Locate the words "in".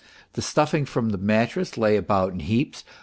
2.33-2.39